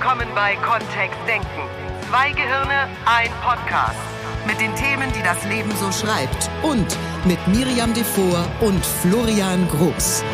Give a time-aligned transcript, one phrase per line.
[0.00, 1.46] willkommen bei Kontext Denken.
[2.08, 3.98] Zwei Gehirne, ein Podcast.
[4.46, 6.48] Mit den Themen, die das Leben so schreibt.
[6.62, 6.96] Und
[7.26, 10.24] mit Miriam Devor und Florian Groß.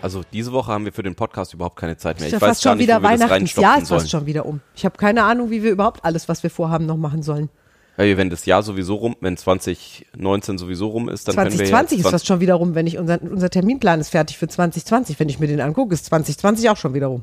[0.00, 2.28] Also diese Woche haben wir für den Podcast überhaupt keine Zeit mehr.
[2.28, 3.32] Ist ja Ich weiß fast gar schon nicht, wieder wo wir das Weihnachten.
[3.34, 4.08] Reinstopfen ist fast sollen.
[4.08, 4.60] schon wieder um.
[4.74, 7.50] Ich habe keine Ahnung, wie wir überhaupt alles, was wir vorhaben, noch machen sollen.
[7.96, 11.98] Weil wenn das Jahr sowieso rum, wenn 2019 sowieso rum ist, dann können wir 2020
[11.98, 15.20] ja ist fast schon wieder rum, wenn ich unser, unser Terminplan ist fertig für 2020.
[15.20, 17.22] Wenn ich mir den angucke, ist 2020 auch schon wieder rum.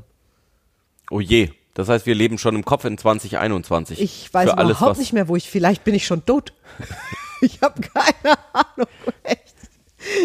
[1.09, 1.49] Oh je.
[1.73, 4.01] Das heißt, wir leben schon im Kopf in 2021.
[4.01, 6.53] Ich weiß alles, überhaupt nicht mehr, wo ich, vielleicht bin ich schon tot.
[7.41, 8.87] ich habe keine Ahnung,
[9.23, 9.40] echt.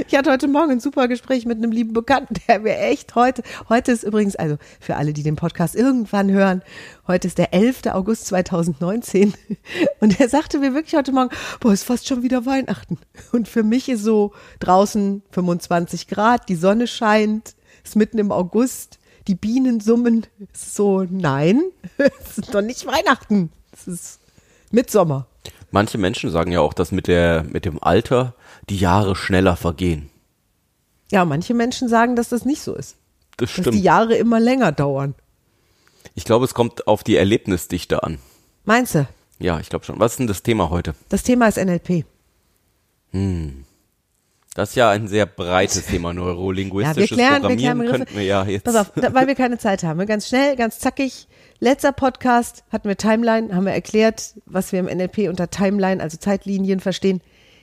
[0.06, 3.42] Ich hatte heute Morgen ein super Gespräch mit einem lieben Bekannten, der mir echt heute,
[3.68, 6.62] heute ist übrigens, also für alle, die den Podcast irgendwann hören,
[7.06, 7.86] heute ist der 11.
[7.92, 9.34] August 2019
[10.00, 12.98] und er sagte mir wirklich heute Morgen, boah, ist fast schon wieder Weihnachten.
[13.32, 18.98] Und für mich ist so draußen 25 Grad, die Sonne scheint, ist mitten im August,
[19.28, 21.62] die Bienen summen, so, nein,
[21.98, 24.20] es ist doch nicht Weihnachten, es ist
[24.70, 25.26] Mitsommer.
[25.70, 28.34] manche Menschen sagen ja auch, dass mit der, mit dem Alter
[28.70, 30.10] die Jahre schneller vergehen.
[31.10, 32.96] Ja, manche Menschen sagen, dass das nicht so ist.
[33.36, 33.84] Das Dass die stimmt.
[33.84, 35.14] Jahre immer länger dauern.
[36.14, 38.18] Ich glaube, es kommt auf die Erlebnisdichte an.
[38.64, 39.06] Meinst du?
[39.38, 40.00] Ja, ich glaube schon.
[40.00, 40.94] Was ist denn das Thema heute?
[41.10, 42.04] Das Thema ist NLP.
[44.54, 47.98] Das ist ja ein sehr breites Thema, neurolinguistisches Ja, wir klären- wir Programmieren klären Begriffe.
[47.98, 48.64] könnten wir ja jetzt.
[48.64, 50.04] Pass auf, da, weil wir keine Zeit haben.
[50.06, 51.28] Ganz schnell, ganz zackig.
[51.60, 56.16] Letzter Podcast hatten wir Timeline, haben wir erklärt, was wir im NLP unter Timeline, also
[56.18, 57.20] Zeitlinien verstehen.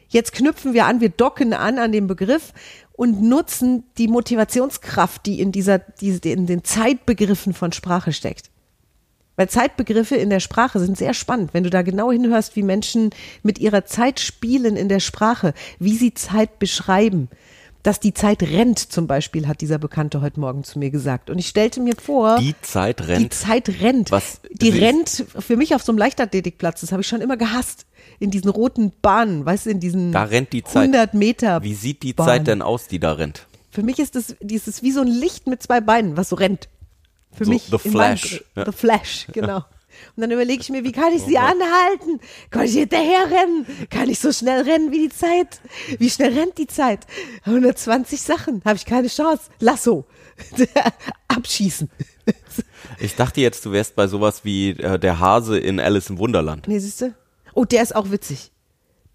[0.10, 2.54] Jetzt knüpfen wir an, wir docken an an den Begriff
[2.94, 8.50] und nutzen die Motivationskraft, die in dieser, die, die in den Zeitbegriffen von Sprache steckt.
[9.36, 11.56] Weil Zeitbegriffe in der Sprache sind sehr spannend.
[11.56, 13.10] Wenn du da genau hinhörst, wie Menschen
[13.42, 17.30] mit ihrer Zeit spielen in der Sprache, wie sie Zeit beschreiben.
[17.82, 21.30] Dass die Zeit rennt, zum Beispiel, hat dieser Bekannte heute Morgen zu mir gesagt.
[21.32, 23.34] Und ich stellte mir vor, Die Zeit die rennt.
[23.34, 24.12] Zeit rennt.
[24.12, 26.80] Was- die rennt für mich auf so einem Leichtathletikplatz.
[26.82, 27.86] Das habe ich schon immer gehasst.
[28.20, 30.84] In diesen roten Bahnen, weißt du, in diesen Da rennt die Zeit.
[30.94, 31.62] 100 Meter.
[31.64, 32.26] Wie sieht die Bahn.
[32.28, 33.48] Zeit denn aus, die da rennt?
[33.70, 36.70] Für mich ist das dieses wie so ein Licht mit zwei Beinen, was so rennt.
[37.34, 37.64] Für So mich.
[37.64, 38.66] The meinem- Flash, ja.
[38.66, 39.58] The Flash, genau.
[40.16, 42.20] Und dann überlege ich mir, wie kann ich sie anhalten?
[42.50, 43.66] Kann ich hinterher rennen?
[43.92, 45.60] Kann ich so schnell rennen wie die Zeit?
[46.00, 47.02] Wie schnell rennt die Zeit?
[47.46, 49.44] 120 Sachen, habe ich keine Chance.
[49.60, 50.06] Lasso.
[51.28, 51.90] Abschießen.
[53.00, 56.68] Ich dachte jetzt, du wärst bei sowas wie äh, der Hase in Alice im Wunderland.
[56.68, 57.14] Nee, siehst du?
[57.54, 58.52] Oh, der ist auch witzig.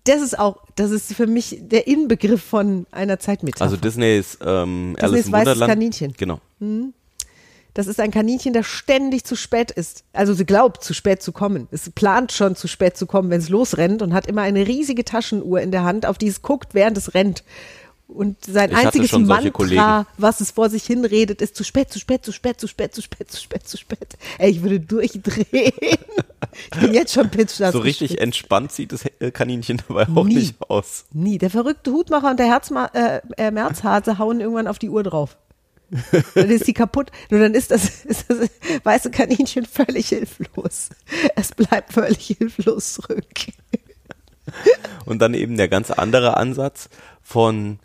[0.05, 3.65] Das ist auch, das ist für mich der Inbegriff von einer Zeitmetapher.
[3.65, 5.71] Also Disneys ähm, Alice Disneys im weißes Wunderland.
[5.71, 6.15] Kaninchen.
[6.17, 6.41] Genau.
[7.75, 10.05] Das ist ein Kaninchen, das ständig zu spät ist.
[10.13, 11.69] Also sie glaubt, zu spät zu kommen.
[11.71, 15.05] Es plant schon, zu spät zu kommen, wenn es losrennt und hat immer eine riesige
[15.05, 17.45] Taschenuhr in der Hand, auf die es guckt, während es rennt.
[18.09, 22.25] Und sein Ich einziges Mantra, was es vor sich hinredet, ist zu spät, zu spät,
[22.25, 24.17] zu spät, zu spät, zu spät, zu spät, zu spät.
[24.39, 25.73] Ey, ich würde durchdrehen.
[26.73, 27.73] ich bin jetzt schon pitchnass.
[27.73, 28.23] So richtig gespitzt.
[28.23, 30.37] entspannt sieht das äh, Kaninchen dabei auch Nie.
[30.37, 31.05] nicht aus.
[31.13, 31.37] Nie.
[31.37, 35.37] Der verrückte Hutmacher und der Herzma äh, äh, Märzhase hauen irgendwann auf die Uhr drauf.
[36.35, 37.11] Dann ist die kaputt.
[37.31, 38.49] Nur dann ist das, ist das
[38.85, 40.89] weiße Kaninchen völlig hilflos.
[41.37, 43.27] Es bleibt völlig hilflos zurück.
[45.05, 46.89] Und dann eben der ganz andere Ansatz
[47.23, 47.79] von,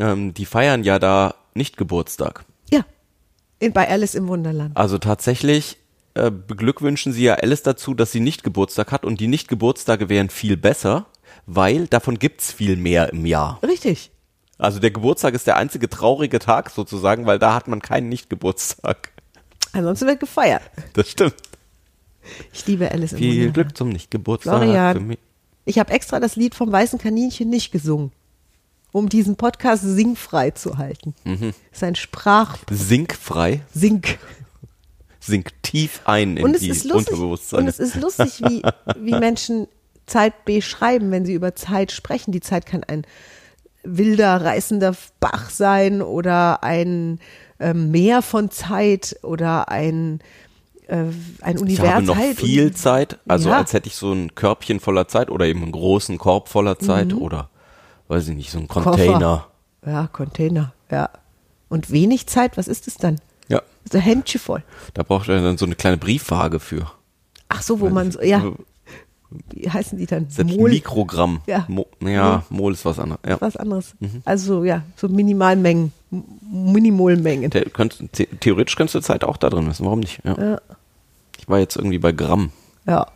[0.00, 2.44] ähm, die feiern ja da nicht Geburtstag.
[2.70, 2.84] Ja.
[3.58, 4.76] In, bei Alice im Wunderland.
[4.76, 5.76] Also tatsächlich
[6.14, 10.08] äh, beglückwünschen sie ja Alice dazu, dass sie nicht Geburtstag hat und die nicht Geburtstage
[10.08, 11.06] wären viel besser,
[11.46, 13.60] weil davon gibt's viel mehr im Jahr.
[13.62, 14.10] Richtig.
[14.58, 19.12] Also der Geburtstag ist der einzige traurige Tag sozusagen, weil da hat man keinen Nicht-Geburtstag.
[19.72, 20.62] Ansonsten wird gefeiert.
[20.92, 21.36] Das stimmt.
[22.52, 23.54] Ich liebe Alice im Viel Wunderland.
[23.54, 25.16] Glück zum Nicht-Geburtstag Florian,
[25.64, 28.12] ich habe extra das Lied vom weißen Kaninchen nicht gesungen,
[28.92, 31.14] um diesen Podcast singfrei zu halten.
[31.24, 31.52] Mhm.
[31.72, 34.02] Sein Sprach Sinkfrei, Sing.
[35.20, 37.08] sink tief ein in Und es die ist lustig.
[37.12, 37.60] Unterbewusstsein.
[37.60, 38.62] Und es ist lustig, wie,
[38.98, 39.68] wie Menschen
[40.06, 42.32] Zeit beschreiben, wenn sie über Zeit sprechen.
[42.32, 43.04] Die Zeit kann ein
[43.84, 47.20] wilder, reißender Bach sein oder ein
[47.60, 50.20] ähm, Meer von Zeit oder ein,
[50.88, 51.04] äh,
[51.42, 51.94] ein ich Universum.
[51.94, 53.58] habe noch viel Zeit, also Ja.
[53.58, 57.12] als hätte ich so ein Körbchen voller Zeit oder eben einen großen Korb voller Zeit
[57.14, 57.48] oder
[58.10, 59.46] weiß ich nicht, so ein Container.
[59.86, 61.08] Ja, Container, ja.
[61.68, 63.20] Und wenig Zeit, was ist es dann?
[63.48, 64.62] Ja, So ein Händchen voll.
[64.94, 66.90] da braucht er dann so eine kleine Briefwaage für.
[67.48, 68.42] Ach so, wo man so, ja,
[69.52, 70.28] wie heißen die dann?
[70.28, 71.40] Selbst Mol- Mikrogramm.
[71.46, 71.64] Ja.
[71.68, 73.20] Mo ja, Mol ist was anderes.
[73.26, 73.40] Ja.
[73.40, 73.94] was anderes.
[74.00, 74.22] Mhm.
[74.24, 75.92] Also ja, so Minimalmengen,
[76.50, 77.50] Minimolmengen.
[77.50, 79.84] Der, könnt, the theoretisch könntest du Zeit auch da drin wissen.
[79.86, 80.20] Warum nicht?
[80.24, 80.36] Ja.
[80.36, 80.60] Ja.
[81.38, 82.50] Ich war jetzt irgendwie bei Gramm.
[82.86, 83.06] Ja.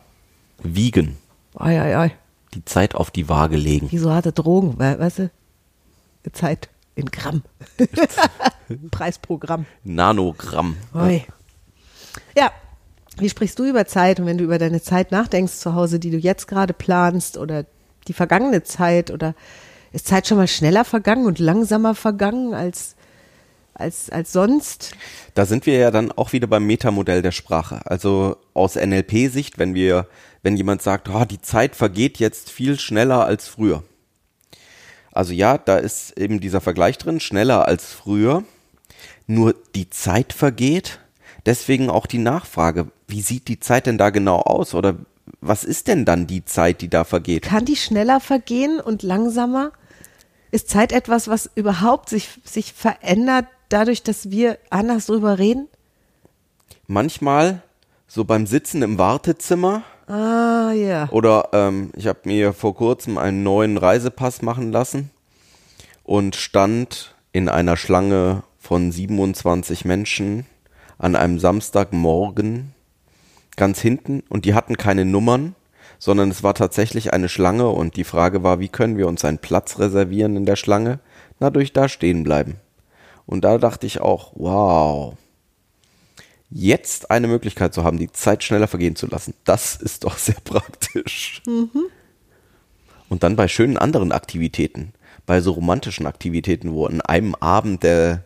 [0.63, 1.17] Wiegen.
[1.57, 2.11] Ei, ei, ei.
[2.55, 3.91] Die Zeit auf die Waage legen.
[3.91, 5.31] Wie so harte Drogen, we weißt du?
[6.31, 6.69] Zeit.
[6.95, 7.43] in Gramm.
[8.91, 9.65] Preis pro Gramm.
[9.83, 10.77] Nanogramm.
[10.93, 11.25] Oi.
[12.37, 12.51] Ja,
[13.17, 16.09] wie sprichst du über Zeit und wenn du über deine Zeit nachdenkst zu Hause, die
[16.09, 17.65] du jetzt gerade planst oder
[18.07, 19.35] die vergangene Zeit oder
[19.91, 22.94] ist Zeit schon mal schneller vergangen und langsamer vergangen als,
[23.75, 24.95] als, als sonst?
[25.33, 27.81] Da sind wir ja dann auch wieder beim Metamodell der Sprache.
[27.85, 30.07] Also aus NLP-Sicht, wenn wir,
[30.43, 33.83] wenn jemand sagt, oh, die Zeit vergeht jetzt viel schneller als früher.
[35.11, 38.43] Also ja, da ist eben dieser Vergleich drin, schneller als früher.
[39.27, 40.99] Nur die Zeit vergeht.
[41.45, 44.73] Deswegen auch die Nachfrage, wie sieht die Zeit denn da genau aus?
[44.73, 44.97] Oder
[45.41, 47.43] was ist denn dann die Zeit, die da vergeht?
[47.43, 49.71] Kann die schneller vergehen und langsamer?
[50.51, 55.67] Ist Zeit etwas, was überhaupt sich, sich verändert dadurch, dass wir anders drüber reden?
[56.87, 57.61] Manchmal
[58.07, 59.83] so beim Sitzen im Wartezimmer.
[60.07, 61.09] Ah, ja.
[61.11, 65.09] Oder ähm, ich habe mir vor kurzem einen neuen Reisepass machen lassen
[66.03, 70.45] und stand in einer Schlange von 27 Menschen
[70.97, 72.73] an einem Samstagmorgen
[73.55, 75.55] ganz hinten und die hatten keine Nummern,
[75.97, 79.39] sondern es war tatsächlich eine Schlange und die Frage war, wie können wir uns einen
[79.39, 80.99] Platz reservieren in der Schlange?
[81.39, 82.55] Na, durch da stehen bleiben.
[83.25, 85.15] Und da dachte ich auch, wow,
[86.49, 90.37] jetzt eine Möglichkeit zu haben, die Zeit schneller vergehen zu lassen, das ist doch sehr
[90.43, 91.41] praktisch.
[91.47, 91.85] Mhm.
[93.09, 94.93] Und dann bei schönen anderen Aktivitäten,
[95.25, 98.23] bei so romantischen Aktivitäten, wo an einem Abend der,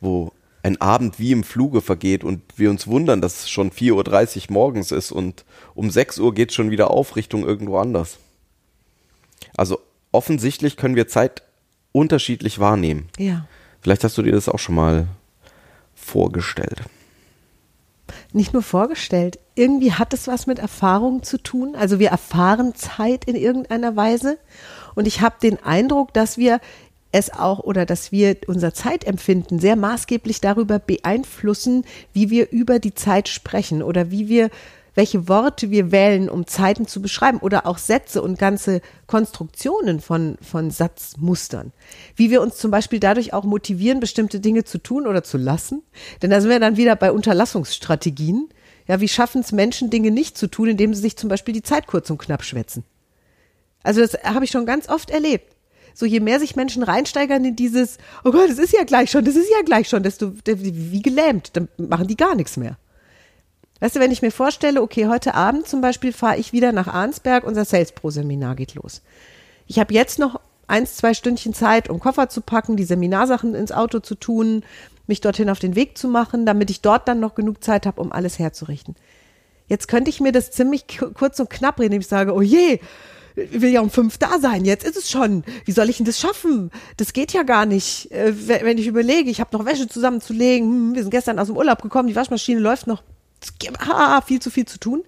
[0.00, 0.32] wo
[0.62, 4.52] ein Abend wie im Fluge vergeht und wir uns wundern, dass es schon 4.30 Uhr
[4.52, 5.44] morgens ist und
[5.74, 8.18] um 6 Uhr geht es schon wieder auf Richtung irgendwo anders.
[9.56, 9.80] Also
[10.12, 11.42] offensichtlich können wir Zeit
[11.90, 13.08] unterschiedlich wahrnehmen.
[13.18, 13.46] Ja.
[13.82, 15.08] Vielleicht hast du dir das auch schon mal
[15.94, 16.82] vorgestellt.
[18.32, 21.74] Nicht nur vorgestellt, irgendwie hat es was mit Erfahrung zu tun.
[21.74, 24.38] Also wir erfahren Zeit in irgendeiner Weise.
[24.94, 26.60] Und ich habe den Eindruck, dass wir
[27.10, 32.94] es auch oder dass wir unser Zeitempfinden sehr maßgeblich darüber beeinflussen, wie wir über die
[32.94, 34.50] Zeit sprechen oder wie wir
[34.94, 40.36] welche Worte wir wählen, um Zeiten zu beschreiben oder auch Sätze und ganze Konstruktionen von,
[40.42, 41.72] von Satzmustern.
[42.16, 45.82] Wie wir uns zum Beispiel dadurch auch motivieren, bestimmte Dinge zu tun oder zu lassen.
[46.20, 48.48] Denn da sind wir dann wieder bei Unterlassungsstrategien.
[48.86, 51.62] Ja, wie schaffen es Menschen, Dinge nicht zu tun, indem sie sich zum Beispiel die
[51.62, 52.84] Zeit kurz und knapp schwätzen?
[53.82, 55.52] Also das habe ich schon ganz oft erlebt
[55.94, 59.24] so je mehr sich Menschen reinsteigern in dieses, oh Gott, das ist ja gleich schon,
[59.24, 62.78] das ist ja gleich schon, desto wie gelähmt, dann machen die gar nichts mehr.
[63.82, 66.86] Weißt du, wenn ich mir vorstelle, okay, heute Abend zum Beispiel fahre ich wieder nach
[66.86, 69.02] Arnsberg, unser Sales Pro Seminar geht los.
[69.66, 70.38] Ich habe jetzt noch
[70.68, 74.62] eins, zwei Stündchen Zeit, um Koffer zu packen, die Seminarsachen ins Auto zu tun,
[75.08, 78.00] mich dorthin auf den Weg zu machen, damit ich dort dann noch genug Zeit habe,
[78.00, 78.94] um alles herzurichten.
[79.66, 82.78] Jetzt könnte ich mir das ziemlich kurz und knapp reden, indem ich sage, oh je,
[83.34, 85.42] ich will ja um fünf da sein, jetzt ist es schon.
[85.64, 86.70] Wie soll ich denn das schaffen?
[86.98, 88.12] Das geht ja gar nicht.
[88.12, 91.56] Äh, wenn ich überlege, ich habe noch Wäsche zusammenzulegen, hm, wir sind gestern aus dem
[91.56, 93.02] Urlaub gekommen, die Waschmaschine läuft noch,
[93.80, 95.02] ha, viel zu viel zu tun.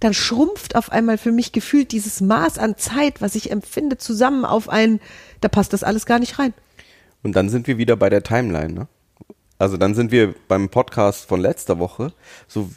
[0.00, 4.44] Dann schrumpft auf einmal für mich gefühlt dieses Maß an Zeit, was ich empfinde, zusammen
[4.44, 5.00] auf ein,
[5.40, 6.54] da passt das alles gar nicht rein.
[7.22, 8.88] Und dann sind wir wieder bei der Timeline, ne?
[9.58, 12.14] Also dann sind wir beim Podcast von letzter Woche,
[12.48, 12.70] so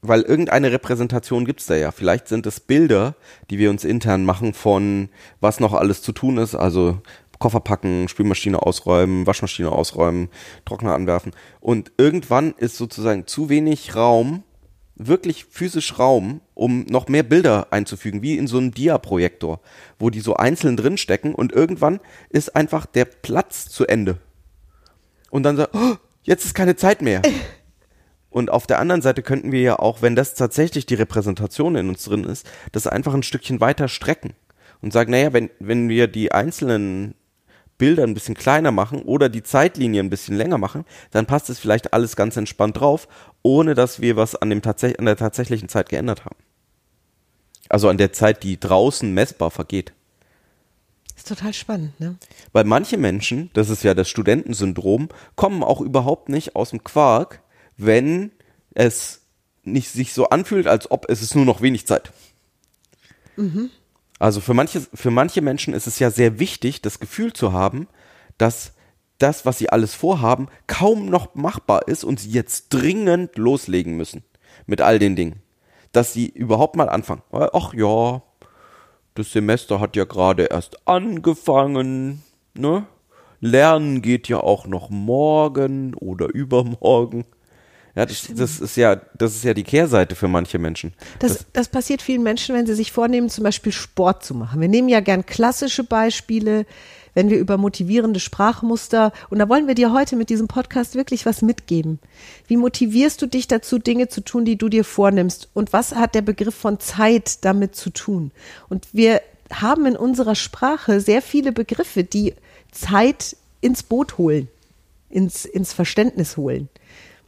[0.00, 1.92] weil irgendeine Repräsentation gibt's da ja.
[1.92, 3.14] Vielleicht sind es Bilder,
[3.50, 5.08] die wir uns intern machen von
[5.40, 7.00] was noch alles zu tun ist, also
[7.42, 10.28] Koffer packen, Spülmaschine ausräumen, Waschmaschine ausräumen,
[10.64, 11.32] Trockner anwerfen.
[11.58, 14.44] Und irgendwann ist sozusagen zu wenig Raum,
[14.94, 19.60] wirklich physisch Raum, um noch mehr Bilder einzufügen, wie in so einem Dia-Projektor,
[19.98, 21.98] wo die so einzeln drinstecken und irgendwann
[22.30, 24.18] ist einfach der Platz zu Ende.
[25.30, 27.22] Und dann so, oh, jetzt ist keine Zeit mehr.
[28.30, 31.90] Und auf der anderen Seite könnten wir ja auch, wenn das tatsächlich die Repräsentation in
[31.90, 34.32] uns drin ist, das einfach ein Stückchen weiter strecken
[34.80, 37.14] und sagen, naja, wenn, wenn wir die einzelnen
[37.78, 41.58] Bilder ein bisschen kleiner machen oder die Zeitlinie ein bisschen länger machen, dann passt es
[41.58, 43.08] vielleicht alles ganz entspannt drauf,
[43.42, 46.36] ohne dass wir was an, dem tatsächlich, an der tatsächlichen Zeit geändert haben.
[47.68, 49.92] Also an der Zeit, die draußen messbar vergeht.
[51.16, 52.16] ist total spannend, ne?
[52.52, 57.42] Weil manche Menschen, das ist ja das Studentensyndrom, kommen auch überhaupt nicht aus dem Quark,
[57.76, 58.30] wenn
[58.74, 59.22] es
[59.64, 62.12] nicht sich so anfühlt, als ob es ist nur noch wenig Zeit.
[63.36, 63.70] Mhm.
[64.22, 67.88] Also für manche, für manche Menschen ist es ja sehr wichtig, das Gefühl zu haben,
[68.38, 68.72] dass
[69.18, 74.22] das, was sie alles vorhaben, kaum noch machbar ist und sie jetzt dringend loslegen müssen
[74.64, 75.42] mit all den Dingen.
[75.90, 77.22] Dass sie überhaupt mal anfangen.
[77.32, 78.22] Ach ja,
[79.16, 82.22] das Semester hat ja gerade erst angefangen,
[82.54, 82.86] ne?
[83.40, 87.24] Lernen geht ja auch noch morgen oder übermorgen
[87.94, 90.94] Ja, das, das ist ja, das ist ja die Kehrseite für manche Menschen.
[91.18, 94.60] Das, das passiert vielen Menschen, wenn sie sich vornehmen, zum Beispiel Sport zu machen.
[94.62, 96.64] Wir nehmen ja gern klassische Beispiele,
[97.14, 101.26] wenn wir über motivierende Sprachmuster, und da wollen wir dir heute mit diesem Podcast wirklich
[101.26, 101.98] was mitgeben.
[102.46, 105.50] Wie motivierst du dich dazu, Dinge zu tun, die du dir vornimmst?
[105.52, 108.30] Und was hat der Begriff von Zeit damit zu tun?
[108.70, 109.20] Und wir
[109.52, 112.34] haben in unserer Sprache sehr viele Begriffe, die
[112.70, 114.48] Zeit ins Boot holen,
[115.10, 116.70] ins, ins Verständnis holen.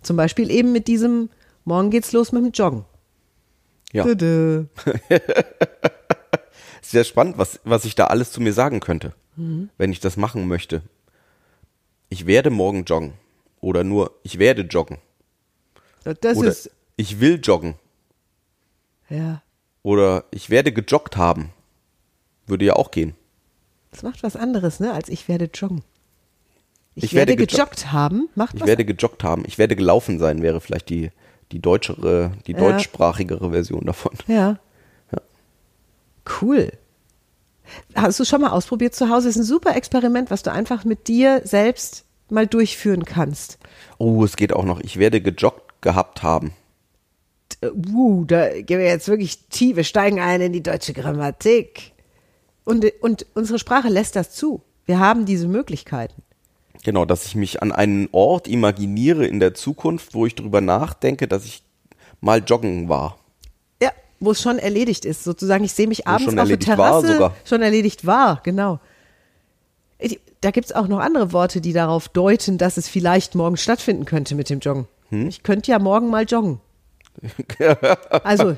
[0.04, 1.30] Zum Beispiel eben mit diesem,
[1.64, 2.84] morgen geht's los mit dem Joggen.
[3.92, 4.04] Ja.
[6.82, 10.46] Sehr spannend, was, was ich da alles zu mir sagen könnte, wenn ich das machen
[10.46, 10.82] möchte.
[12.08, 13.14] Ich werde morgen joggen.
[13.60, 14.98] Oder nur, ich werde joggen.
[16.04, 17.76] Das Oder ist, ich will joggen.
[19.08, 19.42] ja,
[19.82, 21.50] Oder ich werde gejoggt haben.
[22.46, 23.14] Würde ja auch gehen.
[23.90, 25.82] das macht was anderes, ne, als ich werde joggen.
[26.96, 27.76] Ich, Ich werde werde, gejoggt.
[27.76, 29.44] gejoggt haben, macht Ich was werde gejoggt haben.
[29.46, 31.10] Ich werde gelaufen sein, wäre vielleicht die,
[31.52, 32.58] die deutschere, die Ja.
[32.58, 34.12] deutschsprachigere Version davon.
[34.28, 34.58] Ja.
[36.40, 36.72] Cool.
[37.94, 39.28] Hast du schon mal ausprobiert zu Hause?
[39.28, 43.58] Ist ein super Experiment, was du einfach mit dir selbst mal durchführen kannst.
[43.98, 44.80] Oh, es geht auch noch.
[44.80, 46.52] Ich werde gejoggt gehabt haben.
[47.62, 51.92] Uh, da gehen wir jetzt wirklich tief, wir steigen ein in die deutsche Grammatik.
[52.64, 54.62] Und, und unsere Sprache lässt das zu.
[54.86, 56.22] Wir haben diese Möglichkeiten.
[56.84, 61.26] Genau, dass ich mich an einen Ort imaginiere in der Zukunft, wo ich drüber nachdenke,
[61.26, 61.62] dass ich
[62.20, 63.18] mal joggen war.
[63.82, 65.64] Ja, wo es schon erledigt ist, sozusagen.
[65.64, 67.14] Ich sehe mich abends schon auf der Terrasse.
[67.14, 67.34] sogar.
[67.44, 68.80] Schon erledigt war, genau.
[70.42, 74.04] Da gibt es auch noch andere Worte, die darauf deuten, dass es vielleicht morgen stattfinden
[74.04, 74.86] könnte mit dem Joggen.
[75.08, 75.28] Hm?
[75.28, 76.60] Ich könnte ja morgen mal joggen.
[78.24, 78.56] Also,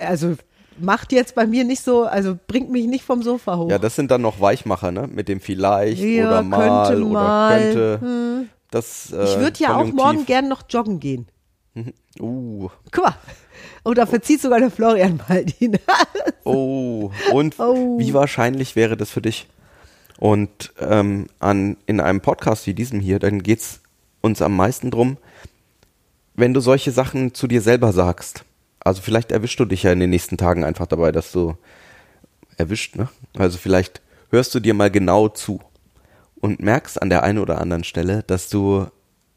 [0.00, 0.34] also
[0.78, 3.70] macht jetzt bei mir nicht so, also bringt mich nicht vom Sofa hoch.
[3.70, 5.06] Ja, das sind dann noch Weichmacher, ne?
[5.06, 7.70] Mit dem vielleicht Ja, oder mal könnte mal, hm.
[7.70, 8.48] oder könnte.
[8.70, 9.94] Das, äh, ich würde ja auch Konjunktiv.
[10.04, 11.26] morgen gern noch joggen gehen.
[12.20, 13.16] Uh, Guck mal.
[13.82, 16.34] Und da verzieht sogar der Florian mal die Nase.
[16.44, 17.10] oh.
[17.32, 17.98] Und Oh.
[17.98, 19.48] wie wahrscheinlich wäre das für dich?
[20.20, 23.80] Und ähm, an, in einem Podcast wie diesem hier, dann geht's
[24.20, 25.16] uns am meisten drum,
[26.34, 28.44] wenn du solche Sachen zu dir selber sagst.
[28.84, 31.56] Also vielleicht erwischst du dich ja in den nächsten Tagen einfach dabei, dass du
[32.56, 33.08] erwischt, ne?
[33.36, 35.60] Also vielleicht hörst du dir mal genau zu
[36.36, 38.86] und merkst an der einen oder anderen Stelle, dass du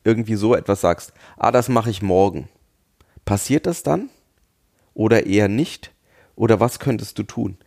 [0.03, 2.49] irgendwie so etwas sagst, ah, das mache ich morgen.
[3.25, 4.09] Passiert das dann?
[4.93, 5.91] Oder eher nicht?
[6.35, 7.57] Oder was könntest du tun?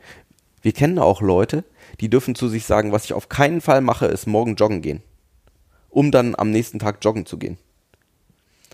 [0.63, 1.65] Wir kennen auch Leute,
[2.01, 5.03] die dürfen zu sich sagen, was ich auf keinen Fall mache, ist morgen joggen gehen.
[5.89, 7.59] Um dann am nächsten Tag joggen zu gehen.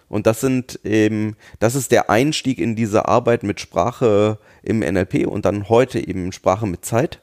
[0.09, 5.27] Und das sind eben, das ist der Einstieg in diese Arbeit mit Sprache im NLP
[5.27, 7.21] und dann heute eben Sprache mit Zeit,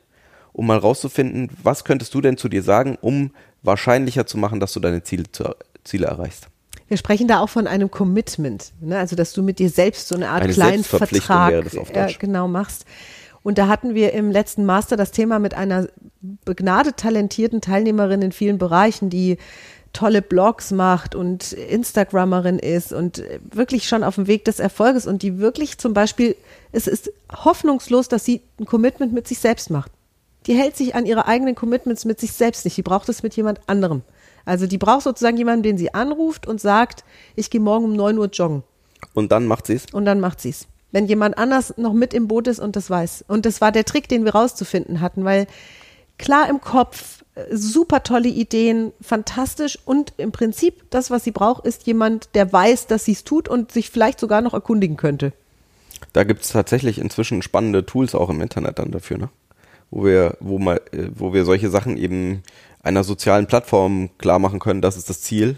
[0.52, 4.74] um mal rauszufinden, was könntest du denn zu dir sagen, um wahrscheinlicher zu machen, dass
[4.74, 6.48] du deine Ziele, zu, Ziele erreichst.
[6.90, 9.00] Wir sprechen da auch von einem Commitment, ne?
[9.00, 12.86] also dass du mit dir selbst so eine Art Eine kleinen Vertrag äh, genau machst.
[13.42, 15.88] Und da hatten wir im letzten Master das Thema mit einer
[16.46, 19.38] begnadet talentierten Teilnehmerin in vielen Bereichen, die
[19.94, 25.22] tolle Blogs macht und Instagrammerin ist und wirklich schon auf dem Weg des Erfolges und
[25.22, 26.36] die wirklich zum Beispiel,
[26.72, 29.92] es ist hoffnungslos, dass sie ein Commitment mit sich selbst macht.
[30.48, 32.76] Die hält sich an ihre eigenen Commitments mit sich selbst nicht.
[32.76, 34.02] Die braucht es mit jemand anderem.
[34.46, 38.18] Also die braucht sozusagen jemanden, den sie anruft und sagt, ich gehe morgen um 9
[38.18, 38.64] Uhr joggen.
[39.14, 39.86] Und dann macht sie es.
[39.94, 40.68] Und dann macht sie's.
[40.92, 43.26] Wenn jemand anders noch mit im Boot ist und das weiß.
[43.28, 45.48] Und das war der Trick, den wir rauszufinden hatten, weil
[46.18, 51.66] klar im Kopf, äh, super tolle Ideen, fantastisch und im Prinzip das, was sie braucht,
[51.66, 55.34] ist jemand, der weiß, dass sie es tut und sich vielleicht sogar noch erkundigen könnte.
[56.12, 59.30] Da gibt's tatsächlich inzwischen spannende Tools auch im Internet dann dafür, ne?
[59.90, 62.44] Wo wir, wo mal, äh, wo wir solche Sachen eben
[62.82, 65.58] einer sozialen Plattform klar machen können, das ist das Ziel,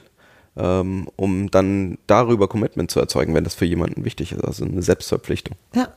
[0.57, 4.43] ähm, um dann darüber Commitment zu erzeugen, wenn das für jemanden wichtig ist.
[4.43, 5.57] Also eine Selbstverpflichtung.
[5.73, 5.87] Ja.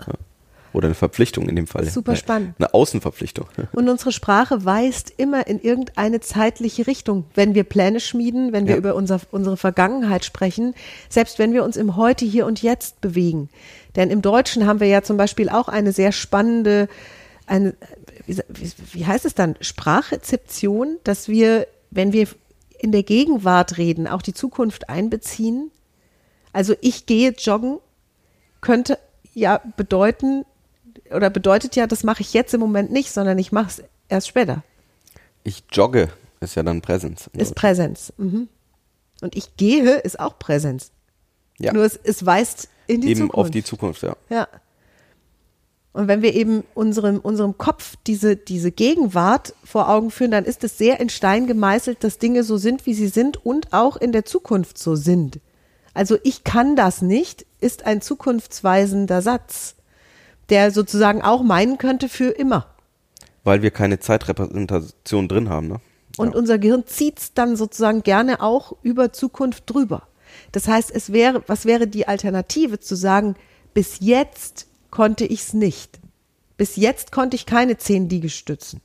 [0.72, 1.86] Oder eine Verpflichtung in dem Fall.
[1.86, 2.54] Super spannend.
[2.58, 3.46] Eine Außenverpflichtung.
[3.72, 7.24] Und unsere Sprache weist immer in irgendeine zeitliche Richtung.
[7.34, 8.78] Wenn wir Pläne schmieden, wenn wir Ja.
[8.78, 10.74] über unser, unsere Vergangenheit sprechen,
[11.08, 13.48] selbst wenn wir uns im Heute, hier und jetzt bewegen.
[13.96, 16.88] Denn im Deutschen haben wir ja zum Beispiel auch eine sehr spannende,
[17.46, 17.74] eine,
[18.92, 22.28] wie heißt es dann, Sprachrezeption, dass wir, wenn wir
[22.78, 25.70] in der Gegenwart reden, auch die Zukunft einbeziehen.
[26.52, 27.78] Also ich gehe joggen,
[28.60, 28.98] könnte
[29.34, 30.44] ja bedeuten,
[31.14, 34.28] oder bedeutet ja, das mache ich jetzt im Moment nicht, sondern ich mache es erst
[34.28, 34.62] später.
[35.44, 36.08] Ich jogge,
[36.40, 37.30] ist ja dann Präsenz.
[37.32, 38.12] Ist Präsenz.
[38.16, 38.48] Mhm.
[39.20, 40.90] Und ich gehe ist auch Präsenz.
[41.58, 41.72] ja.
[41.72, 43.38] Nur es, es weist in die eben Zukunft.
[43.38, 44.16] auf die Zukunft, ja.
[44.30, 44.48] Ja.
[45.92, 50.62] Und wenn wir eben unserem, unserem Kopf diese, diese Gegenwart vor Augen führen, dann ist
[50.62, 54.12] es sehr in Stein gemeißelt, dass Dinge so sind, wie sie sind und auch in
[54.12, 55.40] der Zukunft so sind.
[55.94, 59.74] Also ich kann das nicht, ist ein zukunftsweisender Satz,
[60.50, 62.66] der sozusagen auch meinen könnte für immer.
[63.44, 65.80] Weil wir keine Zeitrepräsentation drin haben, ne?
[66.16, 66.38] Und Ja.
[66.38, 70.02] unser Gehirn zieht's dann sozusagen gerne auch über Zukunft drüber.
[70.52, 73.36] Das heißt, es wäre, was wäre die Alternative zu sagen,
[73.72, 76.00] bis jetzt konnte ich's nicht.
[76.56, 78.80] Bis jetzt konnte ich keine zehn Liegestützen.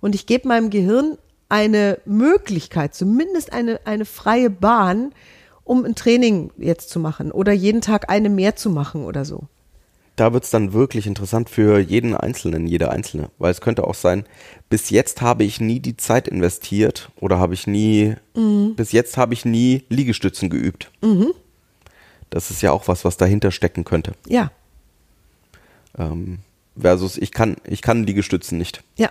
[0.00, 1.16] Und ich gebe meinem Gehirn
[1.48, 5.14] eine Möglichkeit, zumindest eine, eine freie Bahn,
[5.64, 9.44] um ein Training jetzt zu machen oder jeden Tag eine mehr zu machen oder so.
[10.18, 13.30] Da wird's dann wirklich interessant für jeden Einzelnen, jede Einzelne.
[13.38, 14.24] Weil es könnte auch sein,
[14.68, 19.32] bis jetzt habe ich nie die Zeit investiert oder habe ich nie, bis jetzt habe
[19.32, 20.90] ich nie Liegestützen geübt.
[22.30, 24.12] Das ist ja auch was, was dahinter stecken könnte.
[24.26, 24.50] Ja,
[25.96, 26.40] Ähm,
[26.76, 28.82] versus ich kann, ich kann Liegestützen nicht.
[28.96, 29.10] Ja.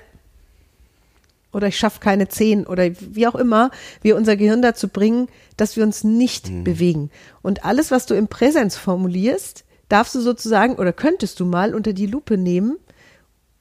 [1.54, 3.72] Oder ich schaffe keine zehn oder wie auch immer,
[4.02, 7.12] wir unser Gehirn dazu bringen, dass wir uns nicht bewegen.
[7.42, 11.94] Und alles, was du im Präsens formulierst, darfst du sozusagen oder könntest du mal unter
[11.94, 12.78] die Lupe nehmen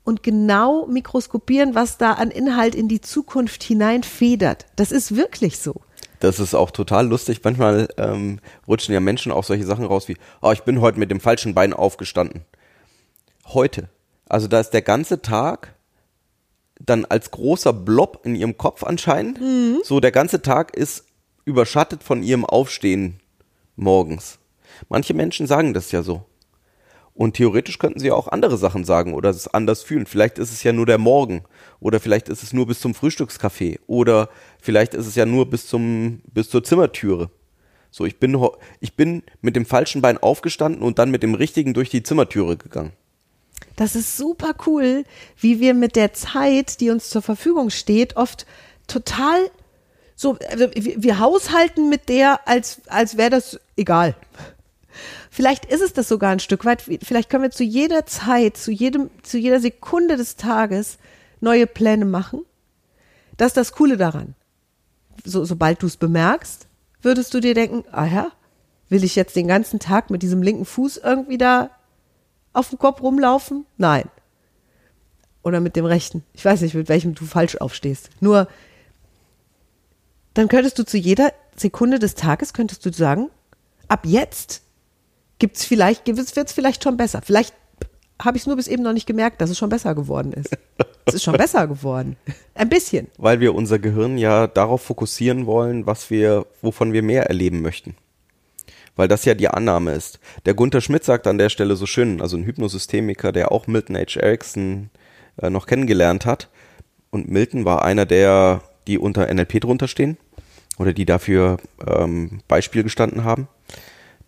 [0.05, 4.67] und genau mikroskopieren, was da an Inhalt in die Zukunft hineinfedert.
[4.77, 5.81] Das ist wirklich so.
[6.21, 7.41] Das ist auch total lustig.
[7.45, 11.11] Manchmal ähm, rutschen ja Menschen auch solche Sachen raus wie, oh, ich bin heute mit
[11.11, 12.43] dem falschen Bein aufgestanden.
[13.47, 13.89] Heute.
[14.29, 15.75] Also da ist der ganze Tag
[16.79, 19.39] dann als großer Blob in ihrem Kopf anscheinend.
[19.85, 21.05] So der ganze Tag ist
[21.45, 23.21] überschattet von ihrem Aufstehen
[23.77, 24.39] morgens.
[24.89, 26.25] Manche Menschen sagen das ja so.
[27.15, 30.05] Und theoretisch könnten sie auch andere Sachen sagen oder es anders fühlen.
[30.05, 31.45] Vielleicht ist es ja nur der Morgen
[31.81, 34.29] oder vielleicht ist es nur bis zum Frühstückskaffee oder
[34.61, 37.31] vielleicht ist es ja nur bis zum bis zur Zimmertüre.
[37.91, 38.39] So, ich bin
[38.81, 42.59] ich bin mit dem falschen Bein aufgestanden und dann mit dem richtigen durch die Zimmertüre
[42.59, 42.93] gegangen.
[43.77, 45.05] Das ist super cool,
[45.41, 48.47] wie wir mit der Zeit, die uns zur Verfügung steht, oft
[48.87, 49.51] total
[50.17, 54.17] so, also wir, wir haushalten mit der, als, als wäre das egal.
[55.31, 56.83] Vielleicht ist es das sogar ein Stück weit.
[56.83, 60.99] Vielleicht können wir zu jeder Zeit, zu jedem, zu jeder Sekunde des Tages
[61.41, 62.45] neue Pläne machen.
[63.37, 64.35] Das ist das Coole daran.
[65.25, 66.67] So, sobald du es bemerkst,
[67.03, 68.33] würdest du dir denken, ah ja,
[68.89, 71.71] will ich jetzt den ganzen Tag mit diesem linken Fuß irgendwie da
[72.53, 73.67] auf dem Kopf rumlaufen?
[73.77, 74.09] Nein.
[75.43, 76.25] Oder mit dem rechten.
[76.33, 78.11] Ich weiß nicht, mit welchem du falsch aufstehst.
[78.21, 78.49] Nur,
[80.35, 83.31] dann könntest du zu jeder Sekunde des Tages, könntest du sagen,
[83.89, 84.63] ab jetzt
[85.39, 87.21] gibt's vielleicht, wird es vielleicht schon besser.
[87.25, 87.55] Vielleicht
[88.23, 90.57] habe ich es nur bis eben noch nicht gemerkt, dass es schon besser geworden ist.
[91.05, 92.17] es ist schon besser geworden.
[92.55, 93.09] Ein bisschen.
[93.19, 97.95] Weil wir unser Gehirn ja darauf fokussieren wollen, was wir, wovon wir mehr erleben möchten.
[98.97, 100.19] Weil das ja die Annahme ist.
[100.47, 103.97] Der Gunther Schmidt sagt an der Stelle so schön, also ein Hypnosystemiker, der auch Milton
[103.97, 104.19] H.
[104.19, 104.89] Erickson
[105.37, 106.49] äh, noch kennengelernt hat.
[107.11, 110.17] Und Milton war einer der, die unter NLP drunter stehen
[110.79, 113.49] oder die dafür ähm, Beispiel gestanden haben.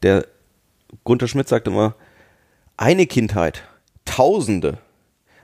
[0.02, 0.26] Der
[1.04, 1.94] Gunther Schmidt sagt immer,
[2.76, 3.64] eine Kindheit,
[4.04, 4.78] Tausende,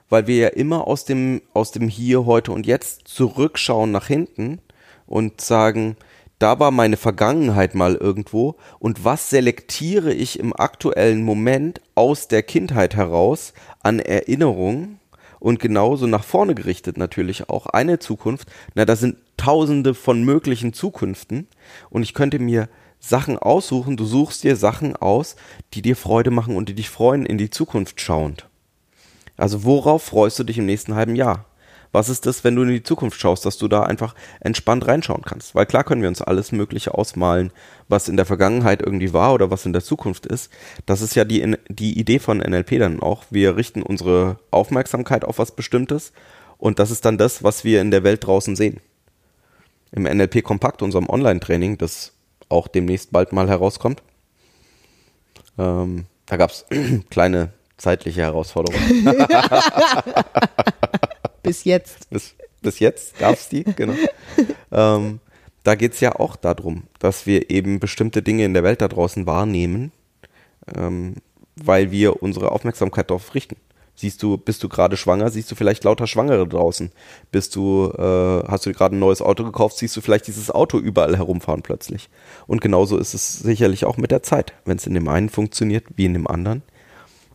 [0.08, 4.60] weil wir ja immer aus dem, aus dem Hier, heute und jetzt zurückschauen nach hinten
[5.06, 5.96] und sagen,
[6.38, 12.42] da war meine Vergangenheit mal irgendwo und was selektiere ich im aktuellen Moment aus der
[12.42, 13.52] Kindheit heraus
[13.82, 14.98] an Erinnerungen
[15.40, 18.48] und genauso nach vorne gerichtet natürlich auch eine Zukunft.
[18.74, 21.46] Na, da sind tausende von möglichen Zukünften
[21.90, 22.68] und ich könnte mir
[23.06, 25.36] Sachen aussuchen, du suchst dir Sachen aus,
[25.74, 28.48] die dir Freude machen und die dich freuen in die Zukunft schauend.
[29.36, 31.44] Also worauf freust du dich im nächsten halben Jahr?
[31.92, 35.22] Was ist das, wenn du in die Zukunft schaust, dass du da einfach entspannt reinschauen
[35.22, 35.54] kannst?
[35.54, 37.52] Weil klar können wir uns alles Mögliche ausmalen,
[37.88, 40.50] was in der Vergangenheit irgendwie war oder was in der Zukunft ist.
[40.86, 43.24] Das ist ja die, die Idee von NLP dann auch.
[43.28, 46.12] Wir richten unsere Aufmerksamkeit auf was Bestimmtes
[46.56, 48.80] und das ist dann das, was wir in der Welt draußen sehen.
[49.92, 52.13] Im NLP Kompakt, unserem Online-Training, das
[52.48, 54.02] auch demnächst bald mal herauskommt,
[55.58, 56.66] ähm, da gab es
[57.10, 59.04] kleine zeitliche Herausforderungen.
[61.42, 62.08] Bis jetzt.
[62.08, 63.94] bis, bis jetzt gab es die, genau.
[64.72, 65.20] ähm,
[65.62, 69.26] da geht's ja auch darum, dass wir eben bestimmte Dinge in der Welt da draußen
[69.26, 69.92] wahrnehmen,
[70.74, 71.16] ähm,
[71.56, 73.56] weil wir unsere Aufmerksamkeit darauf richten.
[73.96, 76.90] Siehst du, bist du gerade schwanger, siehst du vielleicht lauter Schwangere draußen.
[77.30, 80.78] Bist du, äh, hast du gerade ein neues Auto gekauft, siehst du vielleicht dieses Auto
[80.78, 82.08] überall herumfahren plötzlich.
[82.46, 84.52] Und genauso ist es sicherlich auch mit der Zeit.
[84.64, 86.62] Wenn es in dem einen funktioniert wie in dem anderen,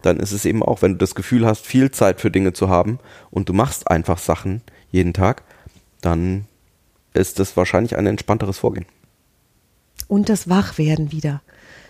[0.02, 2.70] dann ist es eben auch, wenn du das Gefühl hast, viel Zeit für Dinge zu
[2.70, 3.00] haben
[3.32, 5.44] und du machst einfach Sachen jeden Tag,
[6.02, 6.46] dann
[7.14, 8.86] ist das wahrscheinlich ein entspannteres Vorgehen.
[10.08, 11.42] Und das Wachwerden wieder.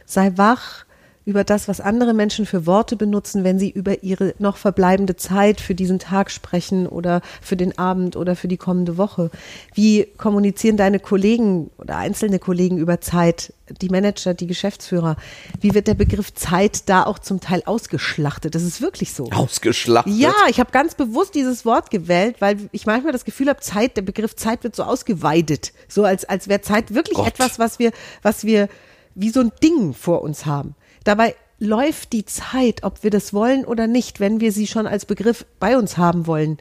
[0.05, 0.85] Sei wach,
[1.29, 5.61] über das, was andere Menschen für Worte benutzen, wenn sie über ihre noch verbleibende Zeit
[5.61, 9.29] für diesen Tag sprechen oder für den Abend oder für die kommende Woche?
[9.75, 15.17] Wie kommunizieren deine Kollegen oder einzelne Kollegen über Zeit, die Manager, die Geschäftsführer?
[15.61, 18.55] Wie wird der Begriff Zeit da auch zum Teil ausgeschlachtet?
[18.55, 19.29] Das ist wirklich so.
[19.29, 20.15] Ausgeschlachtet?
[20.15, 23.97] Ja, ich habe ganz bewusst dieses Wort gewählt, weil ich manchmal das Gefühl habe, Zeit,
[23.97, 27.27] der Begriff Zeit wird so ausgeweidet, so als als wäre Zeit wirklich Gott.
[27.27, 27.91] etwas, was wir
[28.23, 28.67] was wir
[29.15, 30.75] wie so ein Ding vor uns haben.
[31.09, 35.07] Dabei läuft die Zeit, ob wir das wollen oder nicht, wenn wir sie schon als
[35.07, 36.59] Begriff bei uns haben wollen,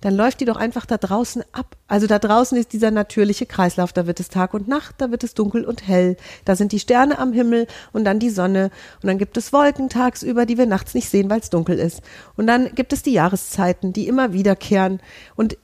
[0.00, 1.76] dann läuft die doch einfach da draußen ab.
[1.86, 5.22] Also da draußen ist dieser natürliche Kreislauf, da wird es Tag und Nacht, da wird
[5.22, 8.70] es dunkel und hell, da sind die Sterne am Himmel und dann die Sonne.
[9.02, 12.00] Und dann gibt es Wolken tagsüber, die wir nachts nicht sehen, weil es dunkel ist.
[12.38, 15.00] Und dann gibt es die Jahreszeiten, die immer wiederkehren.
[15.36, 15.58] Und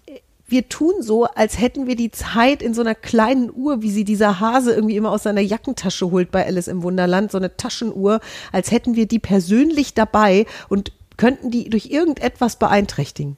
[0.49, 4.05] wir tun so, als hätten wir die Zeit in so einer kleinen Uhr, wie sie
[4.05, 8.21] dieser Hase irgendwie immer aus seiner Jackentasche holt bei Alice im Wunderland, so eine Taschenuhr,
[8.53, 13.37] als hätten wir die persönlich dabei und könnten die durch irgendetwas beeinträchtigen.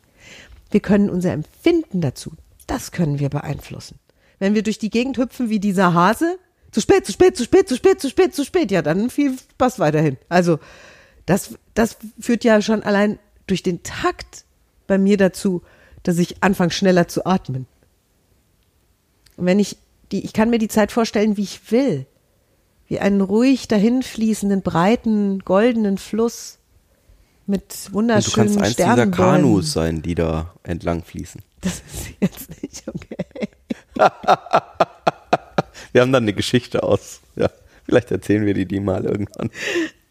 [0.70, 2.32] Wir können unser Empfinden dazu,
[2.66, 3.98] das können wir beeinflussen.
[4.38, 6.38] Wenn wir durch die Gegend hüpfen wie dieser Hase,
[6.70, 9.36] zu spät, zu spät, zu spät, zu spät, zu spät, zu spät, ja, dann viel
[9.52, 10.18] Spaß weiterhin.
[10.28, 10.58] Also,
[11.24, 14.44] das, das führt ja schon allein durch den Takt
[14.86, 15.62] bei mir dazu,
[16.08, 17.66] dass ich anfange schneller zu atmen.
[19.36, 19.76] Und wenn ich
[20.10, 22.06] die, ich kann mir die Zeit vorstellen, wie ich will.
[22.86, 26.60] Wie einen ruhig dahinfließenden, breiten, goldenen Fluss
[27.44, 29.06] mit Und du wunderschönen kannst eins dieser.
[29.10, 31.42] Kanus sein, die da entlang fließen.
[31.60, 33.48] Das ist jetzt nicht okay.
[35.92, 37.20] Wir haben dann eine Geschichte aus.
[37.36, 37.50] Ja,
[37.84, 39.50] vielleicht erzählen wir die die mal irgendwann.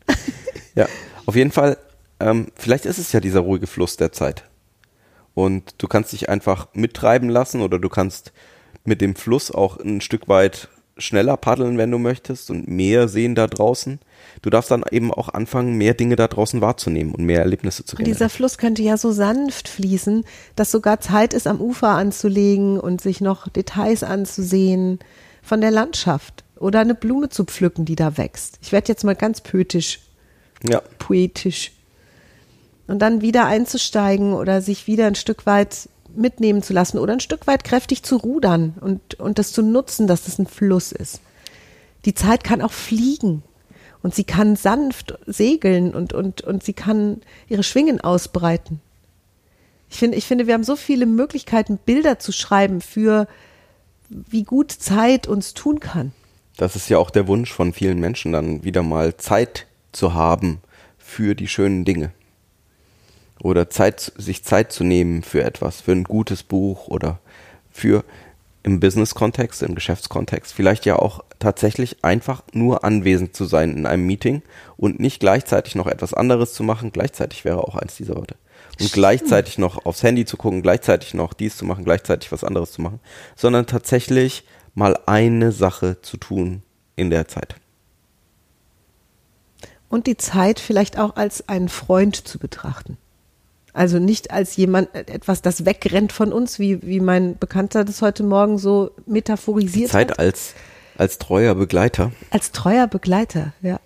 [0.75, 0.87] Ja,
[1.25, 1.75] auf jeden Fall,
[2.19, 4.43] ähm, vielleicht ist es ja dieser ruhige Fluss der Zeit.
[5.37, 8.33] Und du kannst dich einfach mittreiben lassen oder du kannst
[8.85, 13.35] mit dem Fluss auch ein Stück weit schneller paddeln, wenn du möchtest und mehr sehen
[13.35, 13.99] da draußen.
[14.41, 17.93] Du darfst dann eben auch anfangen, mehr Dinge da draußen wahrzunehmen und mehr Erlebnisse zu
[17.93, 18.17] Und generieren.
[18.17, 22.99] dieser Fluss könnte ja so sanft fließen, dass sogar Zeit ist, am Ufer anzulegen und
[22.99, 24.97] sich noch Details anzusehen
[25.43, 28.57] von der Landschaft oder eine Blume zu pflücken, die da wächst.
[28.63, 29.99] Ich werde jetzt mal ganz poetisch,
[30.67, 31.73] Ja, poetisch.
[32.87, 37.19] Und dann wieder einzusteigen oder sich wieder ein Stück weit mitnehmen zu lassen oder ein
[37.19, 41.21] Stück weit kräftig zu rudern und, und das zu nutzen, dass das ein Fluss ist.
[42.05, 43.43] Die Zeit kann auch fliegen
[44.01, 48.79] und sie kann sanft segeln und, und, und sie kann ihre Schwingen ausbreiten.
[49.89, 53.27] Ich finde, ich finde, wir haben so viele Möglichkeiten, Bilder zu schreiben für,
[54.09, 56.11] wie gut Zeit uns tun kann.
[56.57, 60.59] Das ist ja auch der Wunsch von vielen Menschen, dann wieder mal Zeit zu haben
[60.97, 62.11] für die schönen Dinge.
[63.47, 67.19] Oder Zeit, sich Zeit zu nehmen für etwas, für ein gutes Buch oder
[67.71, 68.03] für
[68.63, 74.05] im Business-Kontext, im Geschäftskontext, vielleicht ja auch tatsächlich einfach nur anwesend zu sein in einem
[74.05, 74.41] Meeting
[74.75, 76.91] und nicht gleichzeitig noch etwas anderes zu machen.
[76.91, 78.35] Gleichzeitig wäre auch eins dieser Worte.
[78.81, 82.73] Und gleichzeitig noch aufs Handy zu gucken, gleichzeitig noch dies zu machen, gleichzeitig was anderes
[82.73, 82.99] zu machen,
[83.37, 84.43] sondern tatsächlich
[84.75, 86.63] mal eine Sache zu tun
[86.97, 87.55] in der Zeit.
[89.87, 92.97] Und die Zeit vielleicht auch als einen Freund zu betrachten.
[93.77, 98.23] Also nicht als jemand, etwas, das wegrennt von uns, wie, wie mein Bekannter das heute
[98.23, 100.17] Morgen so metaphorisiert Zeit hat.
[100.17, 100.55] als,
[100.97, 102.11] als treuer Begleiter.
[102.31, 103.79] Als treuer Begleiter, ja.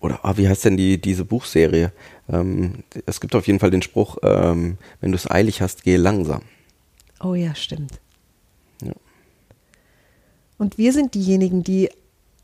[0.00, 1.92] Oder ah, wie heißt denn die, diese Buchserie?
[2.26, 5.98] Ähm, es gibt auf jeden Fall den Spruch, ähm, wenn du es eilig hast, gehe
[5.98, 6.40] langsam.
[7.22, 8.00] Oh ja, stimmt.
[8.82, 8.94] Ja.
[10.56, 11.90] Und wir sind diejenigen, die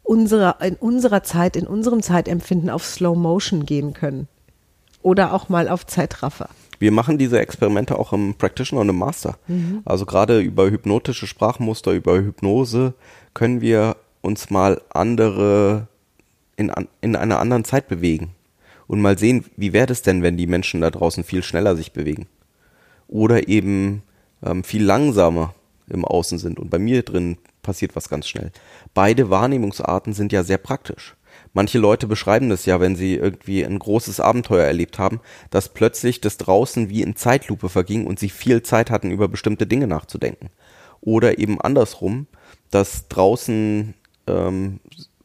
[0.03, 4.29] unserer, in unserer Zeit, in unserem Zeitempfinden auf Slow Motion gehen können.
[5.01, 6.51] Oder auch mal auf Zeitraffer.
[6.81, 9.39] Wir machen diese Experimente auch im Practitioner und im Master.
[9.85, 12.95] Also gerade über hypnotische Sprachmuster, über Hypnose
[13.35, 15.87] können wir uns mal andere
[16.57, 18.31] in, in einer anderen Zeit bewegen
[18.87, 21.93] und mal sehen, wie wäre es denn, wenn die Menschen da draußen viel schneller sich
[21.93, 22.27] bewegen
[23.09, 24.03] oder eben
[24.43, 25.55] ähm, viel langsamer
[25.89, 28.53] im Außen sind und bei mir drin passiert was ganz schnell.
[28.95, 31.15] Beide Wahrnehmungsarten sind ja sehr praktisch.
[31.53, 36.21] Manche Leute beschreiben das ja, wenn sie irgendwie ein großes Abenteuer erlebt haben, dass plötzlich
[36.21, 40.51] das draußen wie in Zeitlupe verging und sie viel Zeit hatten, über bestimmte Dinge nachzudenken.
[41.01, 42.27] Oder eben andersrum,
[42.71, 43.95] dass draußen
[44.29, 44.81] ähm,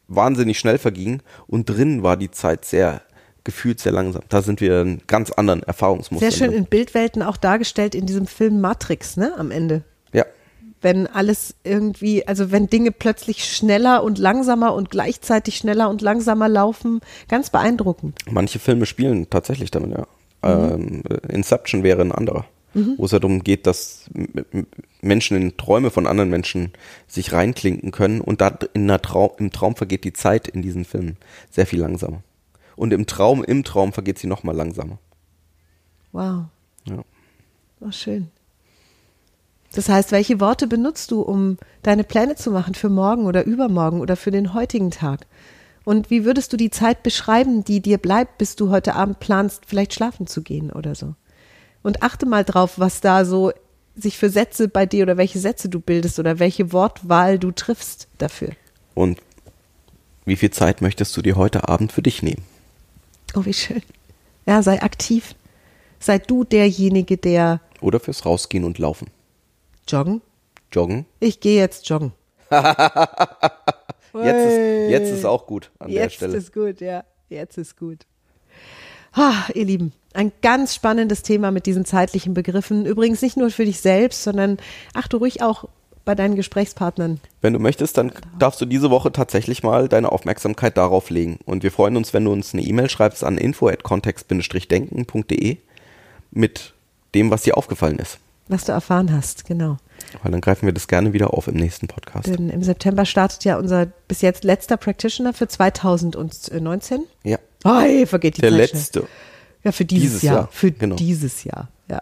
[0.08, 3.02] wahnsinnig schnell verging und drin war die Zeit sehr
[3.44, 4.22] gefühlt sehr langsam.
[4.28, 6.30] Da sind wir in ganz anderen Erfahrungsmustern.
[6.30, 9.84] Sehr schön in Bildwelten auch dargestellt in diesem Film Matrix, ne, am Ende.
[10.82, 16.48] Wenn alles irgendwie, also wenn Dinge plötzlich schneller und langsamer und gleichzeitig schneller und langsamer
[16.48, 18.18] laufen, ganz beeindruckend.
[18.30, 20.06] manche Filme spielen tatsächlich damit, ja.
[20.42, 24.10] Ähm, Inception wäre ein anderer, wo es ja darum geht, dass
[25.00, 26.72] Menschen in Träume von anderen Menschen
[27.08, 30.84] sich reinklinken können und da in einer Trau im Traum vergeht die Zeit in diesen
[30.84, 31.16] Filmen
[31.50, 32.22] sehr viel langsamer.
[32.76, 34.98] und im Traum, im Traum vergeht sie nochmal langsamer.
[36.12, 36.44] Wow.
[36.84, 37.02] Ja.
[37.80, 38.30] Oh, schön.
[39.76, 44.00] Das heißt, welche Worte benutzt du, um deine Pläne zu machen für morgen oder übermorgen
[44.00, 45.26] oder für den heutigen Tag?
[45.84, 49.64] Und wie würdest du die Zeit beschreiben, die dir bleibt, bis du heute Abend planst,
[49.66, 51.14] vielleicht schlafen zu gehen oder so?
[51.82, 53.52] Und achte mal drauf, was da so
[53.94, 58.08] sich für Sätze bei dir oder welche Sätze du bildest oder welche Wortwahl du triffst
[58.16, 58.52] dafür.
[58.94, 59.20] Und
[60.24, 62.44] wie viel Zeit möchtest du dir heute Abend für dich nehmen?
[63.34, 63.82] Oh, wie schön.
[64.46, 65.34] Ja, sei aktiv.
[66.00, 69.08] Sei du derjenige, der Oder fürs Rausgehen und Laufen.
[69.88, 70.22] Joggen.
[70.72, 71.06] Joggen.
[71.20, 72.12] Ich gehe jetzt joggen.
[74.24, 76.36] Jetzt ist, jetzt ist auch gut an der Jetzt Stelle.
[76.38, 77.04] ist gut, ja.
[77.28, 78.06] Jetzt ist gut.
[79.12, 82.86] Ah, ihr Lieben, ein ganz spannendes Thema mit diesen zeitlichen Begriffen.
[82.86, 84.58] Übrigens nicht nur für dich selbst, sondern
[84.94, 85.64] achte ruhig auch
[86.04, 87.20] bei deinen Gesprächspartnern.
[87.40, 91.38] Wenn du möchtest, dann darfst du diese Woche tatsächlich mal deine Aufmerksamkeit darauf legen.
[91.44, 95.56] Und wir freuen uns, wenn du uns eine E-Mail schreibst an info@kontext-denken.de
[96.30, 96.74] mit
[97.14, 98.18] dem, was dir aufgefallen ist.
[98.48, 99.76] Was du erfahren hast, genau.
[100.22, 102.28] Weil dann greifen wir das gerne wieder auf im nächsten Podcast.
[102.28, 107.04] Denn im September startet ja unser bis jetzt letzter Practitioner für 2019.
[107.24, 107.38] Ja.
[107.64, 108.98] Ei, vergeht die Der Zeit letzte.
[109.00, 109.10] Schnell.
[109.64, 110.34] Ja, für dieses, Dieses Jahr.
[110.36, 110.94] Jahr, Für genau.
[110.94, 112.00] dieses Jahr, ja.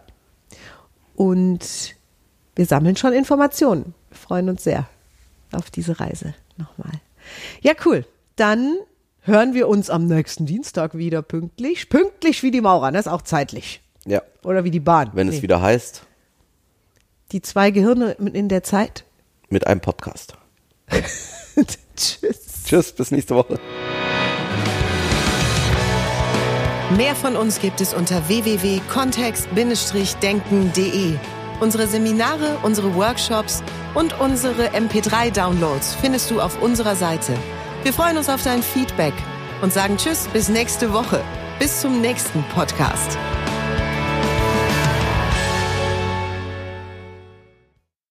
[1.15, 1.95] Und
[2.55, 3.93] wir sammeln schon Informationen.
[4.09, 4.87] Wir freuen uns sehr
[5.51, 6.91] auf diese Reise nochmal.
[7.61, 8.05] Ja, cool.
[8.35, 8.77] Dann
[9.21, 11.89] hören wir uns am nächsten Dienstag wieder pünktlich.
[11.89, 13.81] Pünktlich wie die Maurer, das ist auch zeitlich.
[14.05, 14.21] Ja.
[14.43, 15.09] Oder wie die Bahn.
[15.13, 15.37] Wenn Nee.
[15.37, 16.04] es wieder heißt,
[17.31, 19.03] Die zwei Gehirne in der Zeit.
[19.49, 20.35] mit einem Podcast.
[21.95, 22.63] Tschüss.
[22.65, 23.59] Tschüss, bis nächste Woche.
[26.97, 31.13] Mehr von uns gibt es unter www.kontext-denken.de.
[31.59, 33.63] Unsere Seminare, unsere Workshops
[33.95, 37.33] und unsere MP3-Downloads findest du auf unserer Seite.
[37.83, 39.13] Wir freuen uns auf dein Feedback
[39.61, 41.21] und sagen Tschüss bis nächste Woche.
[41.59, 43.17] Bis zum nächsten Podcast.